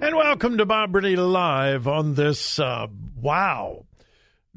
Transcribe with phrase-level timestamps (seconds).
[0.00, 2.86] And welcome to Bob Burney Live on this, uh,
[3.20, 3.84] wow,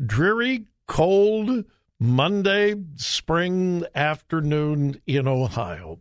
[0.04, 1.66] dreary, cold
[2.00, 6.00] Monday spring afternoon in Ohio.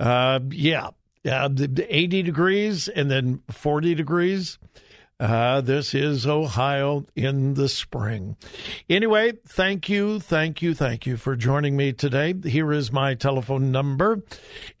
[0.00, 0.90] Uh, yeah,
[1.30, 4.58] uh, 80 degrees and then 40 degrees.
[5.20, 8.36] Uh, this is Ohio in the spring.
[8.88, 12.34] Anyway, thank you, thank you, thank you for joining me today.
[12.42, 14.22] Here is my telephone number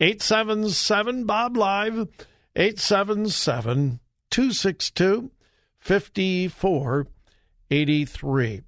[0.00, 2.08] 877 Bob Live,
[2.56, 4.00] 877
[4.30, 5.30] 262
[5.78, 8.62] 5483.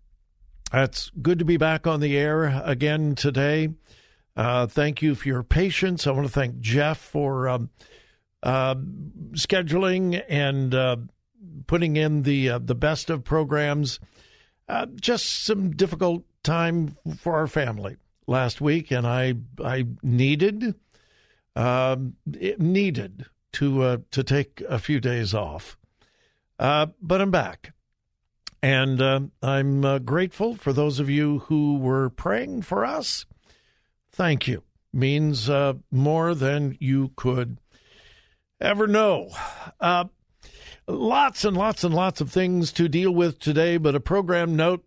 [0.74, 3.68] It's good to be back on the air again today.
[4.36, 6.06] Uh, thank you for your patience.
[6.06, 7.70] I want to thank Jeff for um,
[8.42, 8.74] uh,
[9.32, 10.96] scheduling and uh,
[11.66, 13.98] putting in the uh, the best of programs.
[14.68, 20.74] Uh, just some difficult time for our family last week, and I I needed
[21.54, 23.26] um, needed
[23.56, 25.76] to uh, to take a few days off,
[26.58, 27.72] uh, but I'm back,
[28.62, 33.24] and uh, I'm uh, grateful for those of you who were praying for us.
[34.12, 34.62] Thank you
[34.92, 37.58] means uh, more than you could
[38.60, 39.30] ever know.
[39.78, 40.04] Uh,
[40.88, 44.84] lots and lots and lots of things to deal with today, but a program note.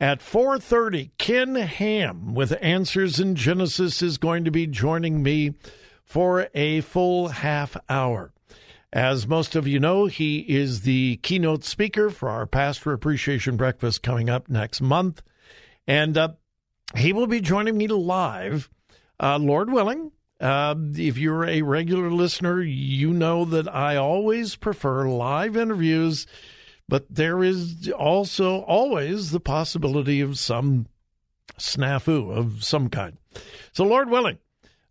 [0.00, 5.54] At 4:30, Ken Ham with Answers in Genesis is going to be joining me
[6.08, 8.32] for a full half hour.
[8.90, 14.02] As most of you know, he is the keynote speaker for our Pastor Appreciation Breakfast
[14.02, 15.22] coming up next month.
[15.86, 16.30] And uh,
[16.96, 18.70] he will be joining me live,
[19.20, 20.12] uh, Lord willing.
[20.40, 26.26] Uh, if you're a regular listener, you know that I always prefer live interviews,
[26.88, 30.86] but there is also always the possibility of some
[31.58, 33.18] snafu of some kind.
[33.72, 34.38] So, Lord willing,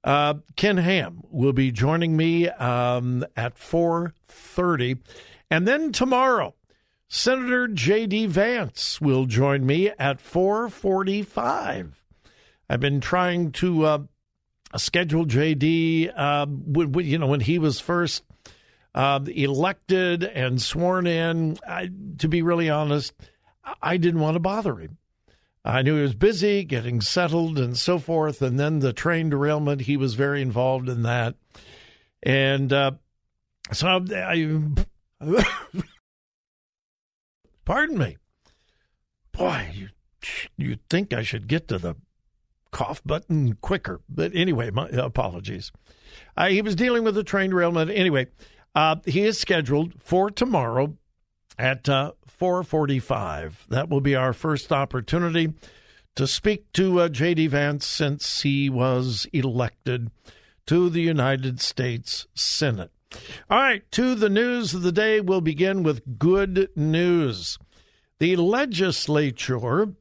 [0.07, 4.99] uh, Ken Ham will be joining me um, at 4.30.
[5.51, 6.55] And then tomorrow,
[7.09, 8.27] Senator J.D.
[8.27, 11.91] Vance will join me at 4.45.
[12.69, 13.99] I've been trying to uh,
[14.77, 18.23] schedule J.D., uh, when, you know, when he was first
[18.95, 21.57] uh, elected and sworn in.
[21.67, 21.89] I,
[22.19, 23.13] to be really honest,
[23.81, 24.99] I didn't want to bother him.
[25.67, 28.41] I knew he was busy getting settled and so forth.
[28.41, 31.35] And then the train derailment, he was very involved in that.
[32.23, 32.91] And uh,
[33.73, 34.65] so I,
[35.19, 35.43] I
[37.65, 38.15] pardon me.
[39.33, 39.89] Boy, you,
[40.55, 41.97] you think I should get to the
[42.71, 43.99] cough button quicker.
[44.07, 45.73] But anyway, my apologies.
[46.37, 47.91] Uh, he was dealing with a train derailment.
[47.91, 48.27] Anyway,
[48.73, 50.95] uh, he is scheduled for tomorrow
[51.57, 53.65] at uh, 445.
[53.69, 55.53] That will be our first opportunity
[56.15, 57.47] to speak to uh, J.D.
[57.47, 60.11] Vance since he was elected
[60.65, 62.91] to the United States Senate.
[63.49, 65.21] All right, to the news of the day.
[65.21, 67.57] We'll begin with good news.
[68.19, 69.93] the legislature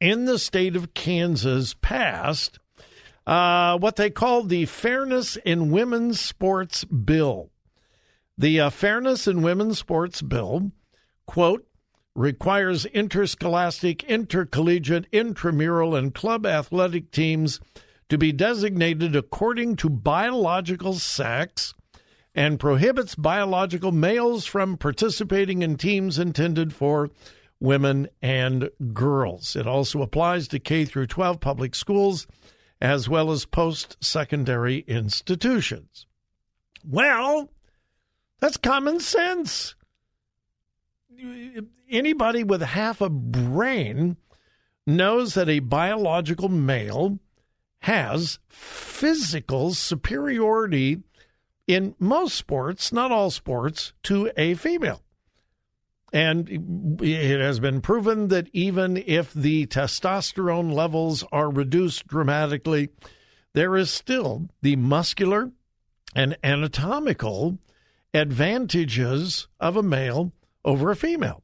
[0.00, 2.58] in the state of Kansas passed
[3.26, 7.50] uh, what they called the Fairness in Women's Sports Bill.
[8.38, 10.70] The uh, Fairness in Women's Sports Bill,
[11.28, 11.68] quote,
[12.16, 17.60] requires interscholastic, intercollegiate, intramural, and club athletic teams
[18.08, 21.74] to be designated according to biological sex
[22.34, 27.10] and prohibits biological males from participating in teams intended for
[27.60, 29.54] women and girls.
[29.54, 32.26] It also applies to K through 12 public schools
[32.80, 36.06] as well as post-secondary institutions.
[36.84, 37.50] Well,
[38.40, 39.74] that's common sense.
[41.90, 44.16] Anybody with half a brain
[44.86, 47.18] knows that a biological male
[47.80, 51.02] has physical superiority
[51.66, 55.02] in most sports, not all sports, to a female.
[56.12, 62.88] And it has been proven that even if the testosterone levels are reduced dramatically,
[63.52, 65.52] there is still the muscular
[66.14, 67.58] and anatomical
[68.14, 70.32] advantages of a male
[70.64, 71.42] over a female.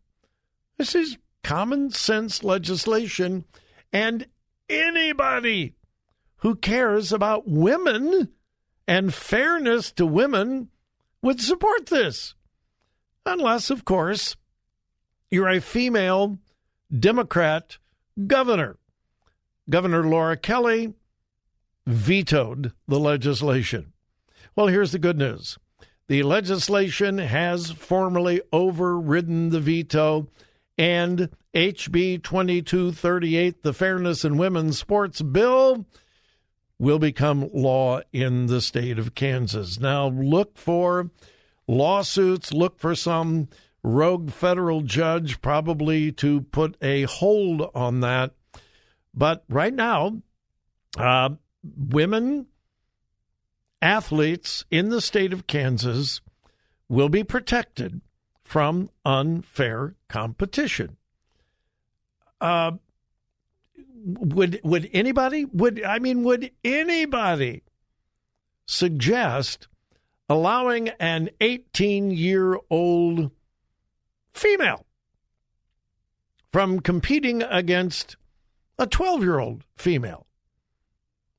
[0.76, 3.44] This is common sense legislation,
[3.92, 4.26] and
[4.68, 5.74] anybody
[6.38, 8.30] who cares about women
[8.86, 10.68] and fairness to women
[11.22, 12.34] would support this.
[13.24, 14.36] Unless, of course,
[15.30, 16.38] you're a female
[16.96, 17.78] Democrat
[18.26, 18.76] governor.
[19.70, 20.94] Governor Laura Kelly
[21.86, 23.92] vetoed the legislation.
[24.54, 25.58] Well, here's the good news
[26.06, 30.28] the legislation has formally overridden the veto,
[30.76, 35.86] and HB 2238, the Fairness in Women's Sports Bill,
[36.78, 39.78] will become law in the state of Kansas.
[39.78, 41.10] Now, look for
[41.66, 43.48] lawsuits, look for some
[43.82, 48.32] rogue federal judge probably to put a hold on that.
[49.14, 50.22] But right now,
[50.96, 51.30] uh,
[51.62, 52.46] women
[53.84, 56.22] athletes in the state of Kansas
[56.88, 58.00] will be protected
[58.42, 60.96] from unfair competition.
[62.40, 62.72] Uh,
[64.06, 67.62] would would anybody would I mean would anybody
[68.66, 69.68] suggest
[70.28, 73.30] allowing an 18 year old
[74.32, 74.84] female
[76.52, 78.16] from competing against
[78.78, 80.26] a 12 year old female.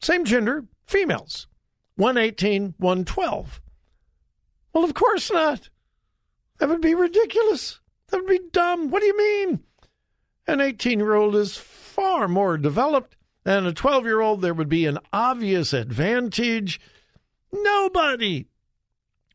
[0.01, 1.47] Same gender, females.
[1.97, 3.61] 118, 112.
[4.73, 5.69] Well, of course not.
[6.57, 7.79] That would be ridiculous.
[8.07, 8.89] That would be dumb.
[8.89, 9.63] What do you mean?
[10.47, 14.41] An 18 year old is far more developed than a 12 year old.
[14.41, 16.79] There would be an obvious advantage.
[17.51, 18.47] Nobody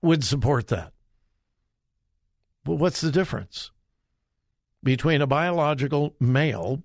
[0.03, 0.93] would support that.
[2.67, 3.71] Well, what's the difference
[4.83, 6.83] between a biological male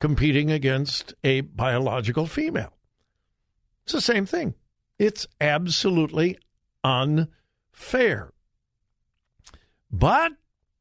[0.00, 2.72] competing against a biological female?
[3.84, 4.54] It's the same thing.
[4.98, 6.38] It's absolutely
[6.82, 8.32] unfair.
[9.90, 10.32] But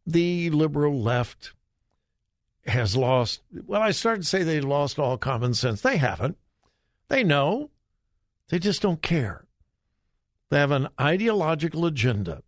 [0.06, 1.54] the liberal left
[2.66, 5.82] has lost, well, I started to say they lost all common sense.
[5.82, 6.38] They haven't.
[7.10, 7.70] They know.
[8.50, 9.46] They just don't care.
[10.50, 12.44] They have an ideological agenda.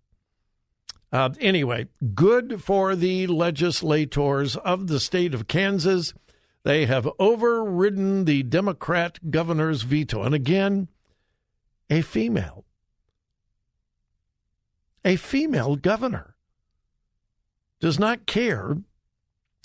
[1.11, 6.13] Uh, anyway, good for the legislators of the state of Kansas.
[6.63, 10.23] They have overridden the Democrat governor's veto.
[10.23, 10.89] And again,
[11.89, 12.65] a female.
[15.05, 16.35] A female governor
[17.79, 18.77] does not care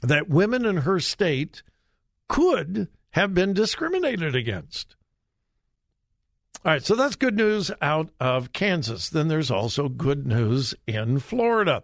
[0.02, 1.62] that women in her state
[2.29, 4.97] could have been discriminated against.
[6.64, 9.09] All right, so that's good news out of Kansas.
[9.09, 11.83] Then there's also good news in Florida.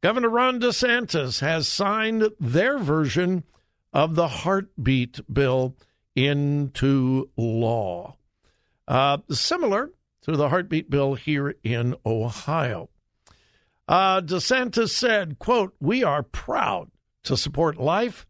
[0.00, 3.44] Governor Ron DeSantis has signed their version
[3.92, 5.76] of the heartbeat bill
[6.14, 8.17] into law.
[8.88, 9.90] Uh, similar
[10.22, 12.88] to the heartbeat bill here in Ohio.
[13.86, 16.90] Uh, DeSantis said, quote, we are proud
[17.24, 18.26] to support life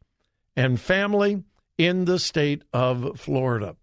[0.56, 1.44] and family
[1.78, 3.76] in the state of Florida.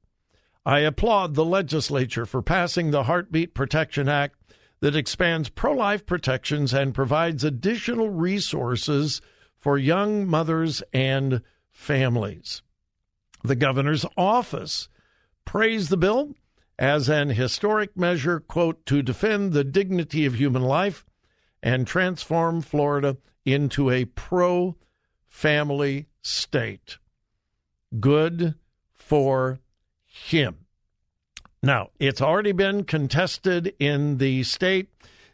[0.66, 4.36] I applaud the legislature for passing the Heartbeat Protection Act
[4.82, 9.22] that expands pro life protections and provides additional resources
[9.58, 11.42] for young mothers and
[11.72, 12.62] families.
[13.44, 14.90] The governor's office
[15.46, 16.36] praised the bill
[16.78, 21.06] as an historic measure, quote, to defend the dignity of human life
[21.64, 24.76] and transform Florida into a pro
[25.28, 26.98] family state.
[28.00, 28.56] Good
[28.94, 29.60] for
[30.06, 30.66] him.
[31.62, 34.90] Now, it's already been contested in the state.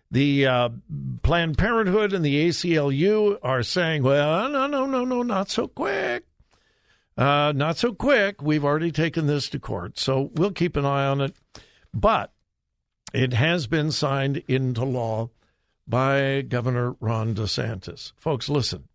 [0.09, 0.69] The uh,
[1.23, 6.25] Planned Parenthood and the ACLU are saying, well, no, no, no, no, not so quick.
[7.21, 8.41] Uh, not so quick.
[8.41, 11.35] We've already taken this to court, so we'll keep an eye on it.
[11.93, 12.33] But
[13.13, 15.29] it has been signed into law
[15.87, 18.13] by Governor Ron DeSantis.
[18.17, 18.85] Folks, listen.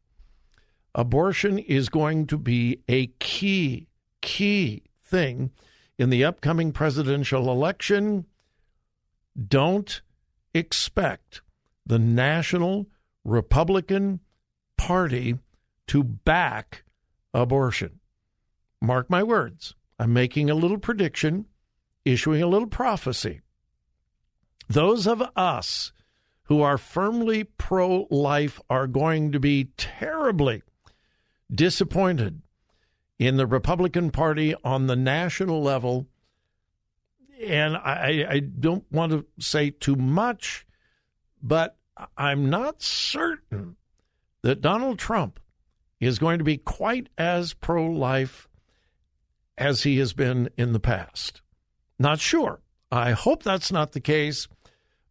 [0.92, 3.87] Abortion is going to be a key,
[4.23, 5.52] key thing
[5.97, 8.26] in the upcoming presidential election.
[9.40, 10.02] Don't
[10.52, 11.42] expect
[11.87, 12.88] the National
[13.23, 14.18] Republican
[14.76, 15.38] Party
[15.87, 16.83] to back
[17.33, 18.00] abortion.
[18.80, 19.75] Mark my words.
[19.99, 21.47] I'm making a little prediction,
[22.04, 23.40] issuing a little prophecy.
[24.68, 25.92] Those of us
[26.45, 30.62] who are firmly pro life are going to be terribly
[31.52, 32.42] disappointed
[33.18, 36.06] in the Republican Party on the national level.
[37.45, 40.66] And I, I don't want to say too much,
[41.42, 41.76] but
[42.16, 43.76] I'm not certain
[44.42, 45.40] that Donald Trump
[45.99, 48.49] is going to be quite as pro life
[49.58, 51.40] as he has been in the past.
[51.98, 52.60] Not sure.
[52.90, 54.48] I hope that's not the case,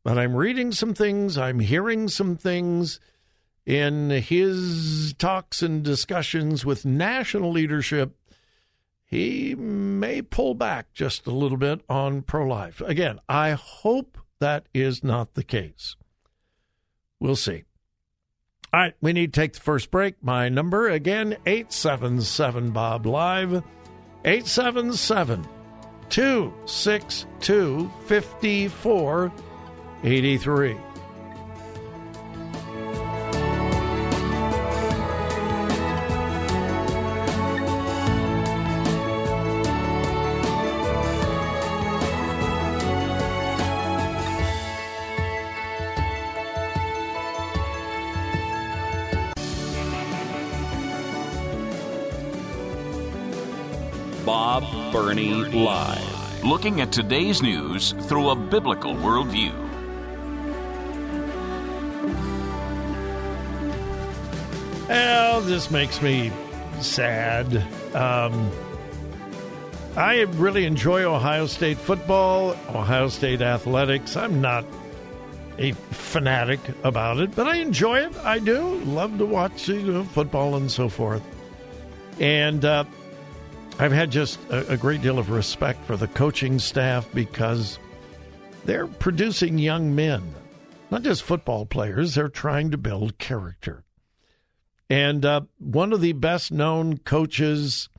[0.04, 3.00] but I'm reading some things, I'm hearing some things
[3.66, 8.16] in his talks and discussions with national leadership.
[9.04, 12.82] He may pull back just a little bit on pro life.
[12.82, 15.96] Again, I hope that is not the case.
[17.20, 17.64] We'll see.
[18.74, 20.16] All right, we need to take the first break.
[20.22, 23.64] My number again, 877 Bob Live.
[24.25, 25.48] 877
[26.10, 30.85] 262 5483.
[54.25, 56.44] Bob Burney Live.
[56.44, 59.53] Looking at today's news through a biblical worldview.
[64.89, 66.32] Well, this makes me
[66.82, 67.58] sad.
[67.94, 68.51] Um,
[69.96, 74.15] I really enjoy Ohio State football, Ohio State athletics.
[74.17, 74.65] I'm not
[75.60, 78.15] a fanatic about it, but I enjoy it.
[78.24, 81.22] I do love to watch you know, football and so forth.
[82.20, 82.86] And uh,
[83.77, 87.77] I've had just a, a great deal of respect for the coaching staff because
[88.63, 90.34] they're producing young men,
[90.91, 92.15] not just football players.
[92.15, 93.84] They're trying to build character.
[94.89, 97.89] And uh, one of the best known coaches,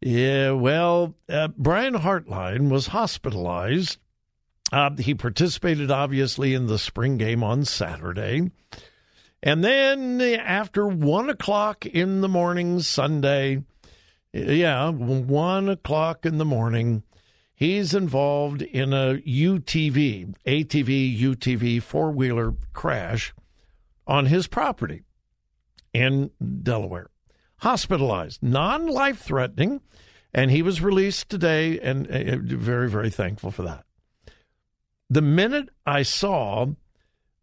[0.00, 3.98] yeah, well, uh, Brian Hartline was hospitalized.
[4.72, 8.50] Uh, he participated, obviously, in the spring game on Saturday.
[9.40, 13.62] And then after one o'clock in the morning Sunday,
[14.36, 17.02] yeah, one o'clock in the morning,
[17.54, 23.34] he's involved in a UTV, ATV, UTV four wheeler crash
[24.06, 25.02] on his property
[25.92, 26.30] in
[26.62, 27.10] Delaware.
[27.60, 29.80] Hospitalized, non life threatening,
[30.34, 33.84] and he was released today, and uh, very, very thankful for that.
[35.08, 36.66] The minute I saw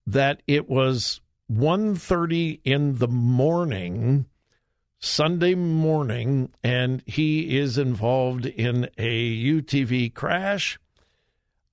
[0.05, 1.21] that it was
[1.51, 4.27] 1.30 in the morning,
[5.05, 10.79] Sunday morning, and he is involved in a UTV crash,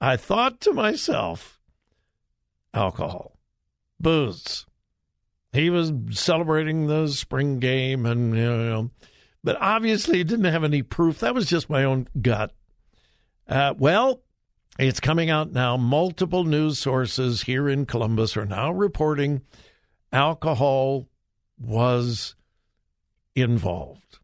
[0.00, 1.60] I thought to myself,
[2.74, 3.38] alcohol,
[4.00, 4.66] booze,
[5.52, 8.90] he was celebrating the spring game and you know
[9.44, 11.20] but obviously didn't have any proof.
[11.20, 12.52] That was just my own gut.
[13.48, 14.22] Uh, well
[14.76, 15.76] it's coming out now.
[15.76, 19.42] Multiple news sources here in columbus are now reporting
[20.12, 21.06] alcohol
[21.56, 22.34] was
[23.34, 24.18] involved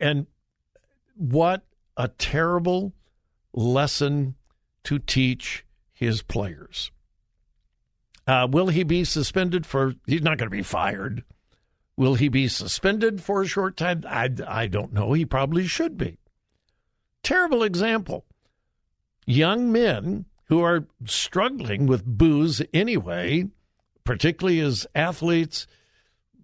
[0.00, 0.26] and
[1.14, 1.64] what
[1.96, 2.92] a terrible
[3.52, 4.34] lesson
[4.84, 6.90] to teach his players
[8.26, 9.94] uh, will he be suspended for?
[10.06, 11.24] He's not going to be fired.
[11.96, 14.02] Will he be suspended for a short time?
[14.06, 15.12] I, I don't know.
[15.12, 16.18] He probably should be.
[17.22, 18.24] Terrible example.
[19.26, 23.48] Young men who are struggling with booze anyway,
[24.04, 25.66] particularly as athletes,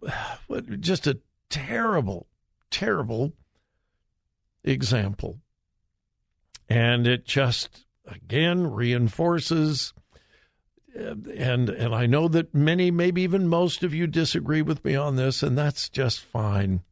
[0.81, 2.27] just a terrible,
[2.71, 3.33] terrible
[4.65, 5.39] example.
[6.69, 9.93] And it just, again, reinforces
[10.99, 14.95] uh, and and I know that many, maybe even most of you disagree with me
[14.95, 16.83] on this, and that's just fine.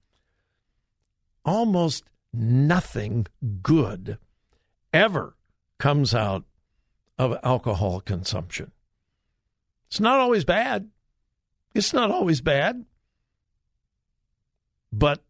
[1.45, 3.27] Almost nothing
[3.63, 4.19] good
[4.93, 5.37] ever
[5.79, 6.45] comes out
[7.19, 8.73] of alcohol consumption.
[9.89, 10.89] It's not always bad.
[11.75, 12.87] It's not always bad.
[14.93, 15.23] But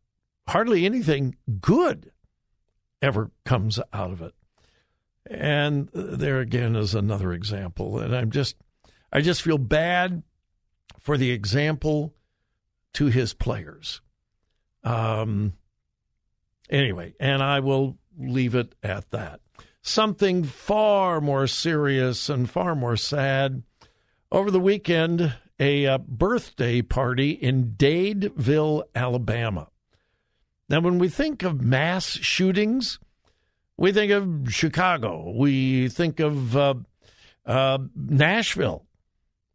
[0.48, 2.12] hardly anything good
[3.02, 4.34] ever comes out of it.
[5.26, 7.98] And there again is another example.
[7.98, 8.56] And I'm just,
[9.12, 10.22] I just feel bad
[10.98, 12.14] for the example
[12.94, 14.00] to his players.
[14.82, 15.54] Um,
[16.68, 19.40] anyway, and I will leave it at that.
[19.82, 23.62] Something far more serious and far more sad.
[24.32, 29.68] Over the weekend, a uh, birthday party in Dadeville, Alabama.
[30.70, 32.98] Now, when we think of mass shootings,
[33.76, 36.74] we think of Chicago, we think of uh,
[37.44, 38.86] uh, Nashville,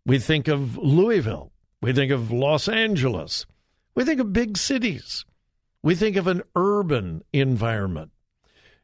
[0.06, 3.48] we think of Louisville, we think of Los Angeles,
[3.96, 5.26] we think of big cities,
[5.82, 8.12] we think of an urban environment.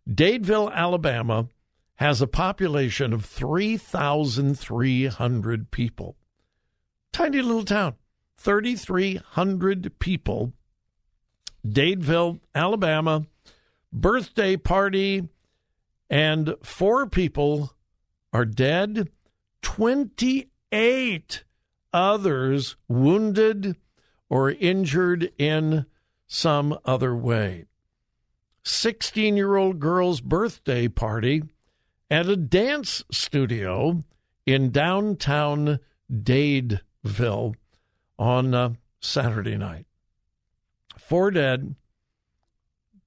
[0.10, 1.50] Dadeville, Alabama
[1.96, 6.16] has a population of 3,300 people.
[7.12, 7.96] Tiny little town,
[8.38, 10.54] 3,300 people.
[11.68, 13.26] Dadeville, Alabama,
[13.92, 15.28] birthday party,
[16.10, 17.74] and four people
[18.34, 19.10] are dead,
[19.62, 21.44] 28
[21.94, 23.76] others wounded
[24.30, 25.86] or injured in
[26.28, 27.66] some other way.
[28.64, 31.44] 16 year old girl's birthday party
[32.10, 34.04] at a dance studio
[34.46, 35.80] in downtown
[37.06, 37.56] Dadeville
[38.18, 39.86] on uh, Saturday night.
[40.98, 41.76] Four dead,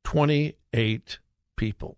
[0.04, 1.18] 28
[1.56, 1.96] people.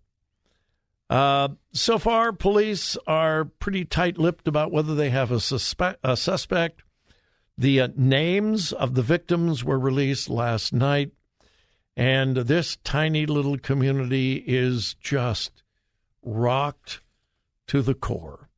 [1.09, 5.99] Uh, so far, police are pretty tight lipped about whether they have a, suspect.
[6.03, 6.83] A suspect.
[7.57, 11.11] The uh, names of the victims were released last night,
[11.95, 15.63] and this tiny little community is just
[16.21, 17.01] rocked
[17.67, 18.49] to the core.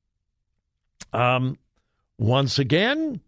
[1.14, 1.58] Um,
[2.18, 3.22] once again,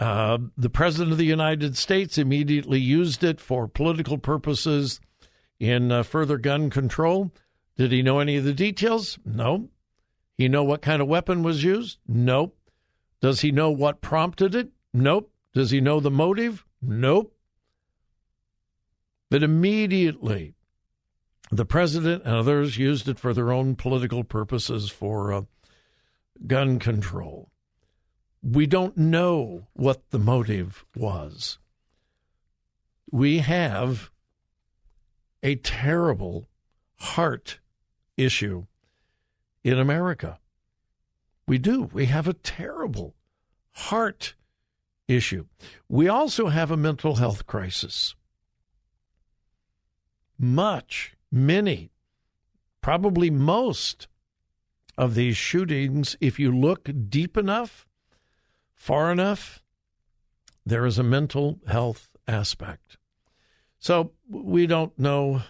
[0.00, 5.00] uh, the President of the United States immediately used it for political purposes
[5.60, 7.32] in uh, further gun control.
[7.76, 9.18] Did he know any of the details?
[9.24, 9.68] No.
[10.36, 11.98] He know what kind of weapon was used?
[12.08, 12.56] Nope.
[13.20, 14.70] Does he know what prompted it?
[14.92, 15.30] Nope.
[15.54, 16.64] Does he know the motive?
[16.82, 17.34] Nope.
[19.30, 20.54] But immediately,
[21.50, 25.42] the president and others used it for their own political purposes for uh,
[26.46, 27.50] gun control.
[28.46, 31.58] We don't know what the motive was.
[33.10, 34.10] We have
[35.42, 36.50] a terrible
[36.96, 37.60] heart
[38.18, 38.66] issue
[39.62, 40.40] in America.
[41.48, 41.84] We do.
[41.84, 43.14] We have a terrible
[43.72, 44.34] heart
[45.08, 45.46] issue.
[45.88, 48.14] We also have a mental health crisis.
[50.38, 51.92] Much, many,
[52.82, 54.06] probably most
[54.98, 57.86] of these shootings, if you look deep enough,
[58.84, 59.62] far enough,
[60.66, 62.98] there is a mental health aspect.
[63.78, 65.40] So we don't know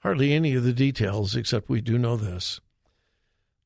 [0.00, 2.60] hardly any of the details, except we do know this.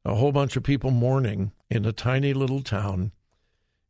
[0.05, 3.11] A whole bunch of people mourning in a tiny little town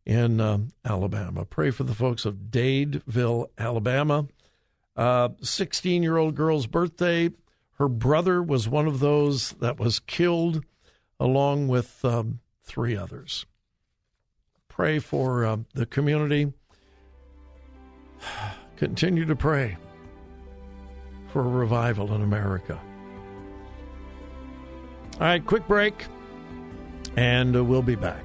[0.07, 1.45] in uh, Alabama.
[1.45, 4.27] Pray for the folks of Dadeville, Alabama.
[4.97, 7.29] 16 uh, year old girl's birthday.
[7.73, 10.65] Her brother was one of those that was killed
[11.19, 13.45] along with um, three others
[14.81, 16.51] pray for uh, the community.
[18.79, 19.77] Continue to pray
[21.35, 22.81] for a revival in America.
[25.17, 26.07] All right, quick break,
[27.15, 28.25] and uh, we'll be back.